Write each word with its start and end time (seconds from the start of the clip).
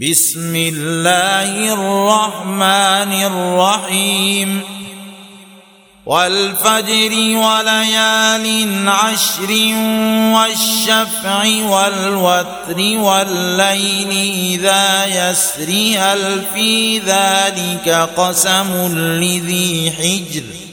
بسم 0.00 0.56
الله 0.56 1.72
الرحمن 1.72 3.12
الرحيم. 3.12 4.60
والفجر 6.06 7.12
وليال 7.36 8.88
عشر 8.88 9.50
والشفع 10.34 11.44
والوتر 11.44 12.78
والليل 12.78 14.10
إذا 14.60 15.06
يسري 15.30 15.98
هل 15.98 16.42
في 16.54 16.98
ذلك 16.98 17.88
قسم 18.16 18.98
لذي 18.98 19.92
حجر 19.98 20.65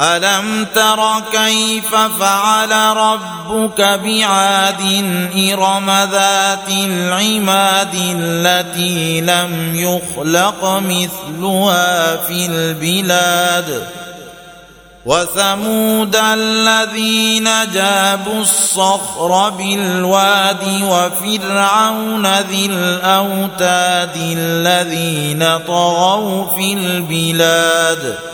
ألم 0.00 0.66
تر 0.74 1.22
كيف 1.32 1.94
فعل 1.94 2.96
ربك 2.96 3.80
بعاد 3.80 4.82
إرم 5.52 5.90
ذات 5.90 6.68
العماد 6.68 7.94
التي 7.94 9.20
لم 9.20 9.74
يخلق 9.74 10.64
مثلها 10.64 12.16
في 12.16 12.46
البلاد 12.46 13.86
وثمود 15.06 16.16
الذين 16.16 17.48
جابوا 17.74 18.40
الصخر 18.40 19.50
بالواد 19.50 20.82
وفرعون 20.82 22.26
ذي 22.26 22.66
الأوتاد 22.66 24.16
الذين 24.16 25.58
طغوا 25.66 26.56
في 26.56 26.72
البلاد 26.72 28.33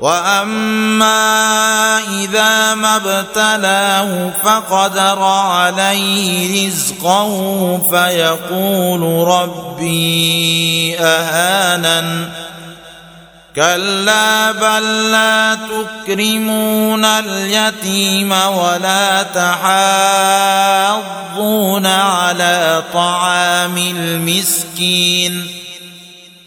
واما 0.00 1.98
اذا 1.98 2.74
ما 2.74 2.96
ابتلاه 2.96 4.30
فقدر 4.44 5.22
عليه 5.22 6.68
رزقه 6.68 7.78
فيقول 7.90 9.28
ربي 9.28 10.96
اهانن 11.00 12.28
كلا 13.56 14.52
بل 14.52 15.10
لا 15.10 15.58
تكرمون 16.04 17.04
اليتيم 17.04 18.32
ولا 18.32 19.22
تحاضون 21.32 21.86
على 21.86 22.82
طعام 22.94 23.78
المسكين 23.78 25.65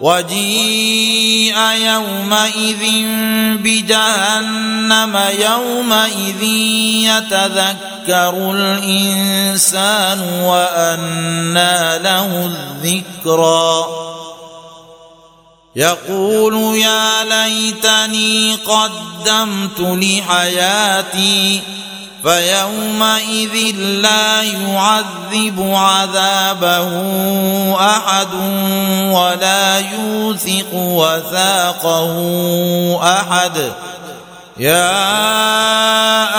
وجيء 0.00 1.58
يومئذ 1.74 2.82
بجهنم 3.56 5.20
يومئذ 5.38 6.42
يتذكر 7.08 8.52
الإنسان 8.54 10.20
وأنى 10.20 11.98
له 11.98 12.46
الذكرى. 12.46 13.86
يقول 15.76 16.76
يا 16.76 17.24
ليتني 17.24 18.54
قدمت 18.54 19.80
لحياتي 19.80 21.60
فيومئذ 22.22 23.76
لا 23.76 24.42
يعذب 24.42 25.70
عذابه 25.74 26.88
أحد 27.80 28.34
ولا 29.10 29.78
يوثق 29.78 30.74
وثاقه 30.74 32.14
أحد. 33.20 33.72
يا 34.58 35.02